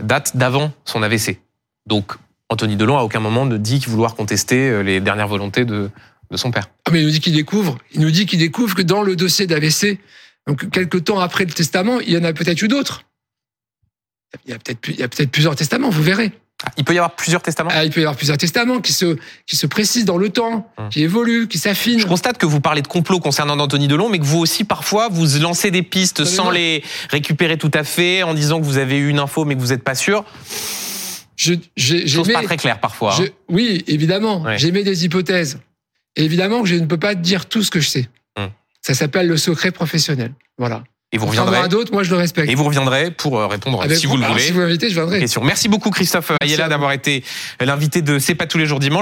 [0.03, 1.39] date d'avant son AVC.
[1.85, 2.13] Donc
[2.49, 5.89] Anthony Delon à aucun moment ne dit vouloir contester les dernières volontés de,
[6.29, 6.69] de son père.
[6.85, 9.15] Ah mais il nous dit qu'il découvre, il nous dit qu'il découvre que dans le
[9.15, 9.99] dossier d'AVC,
[10.47, 13.03] donc quelques temps après le testament, il y en a peut-être eu d'autres.
[14.45, 14.53] Il y
[15.03, 16.31] a peut-être plusieurs testaments, vous verrez.
[16.77, 17.71] Il peut y avoir plusieurs testaments?
[17.73, 19.17] Ah, Il peut y avoir plusieurs testaments qui se,
[19.47, 20.89] qui se précisent dans le temps, hum.
[20.89, 21.99] qui évoluent, qui s'affinent.
[21.99, 25.09] Je constate que vous parlez de complot concernant Anthony Delon, mais que vous aussi, parfois,
[25.09, 28.97] vous lancez des pistes sans les récupérer tout à fait, en disant que vous avez
[28.97, 30.23] eu une info, mais que vous n'êtes pas sûr.
[31.75, 33.15] Je, pas très clair parfois.
[33.19, 33.25] Hein.
[33.49, 34.43] oui, évidemment.
[34.57, 35.59] J'ai mis des hypothèses.
[36.15, 38.09] évidemment que je ne peux pas dire tout ce que je sais.
[38.37, 38.49] Hum.
[38.81, 40.33] Ça s'appelle le secret professionnel.
[40.57, 40.83] Voilà.
[41.13, 41.57] Et vous reviendrez.
[41.57, 42.49] à d'autres, moi je le respecte.
[42.49, 44.39] Et vous reviendrez pour euh, répondre si vous le voulez.
[44.39, 45.25] Si vous m'invitez, je viendrai.
[45.43, 47.23] Merci beaucoup Christophe Ayala d'avoir été
[47.59, 48.99] l'invité de C'est pas tous les jours dimanche.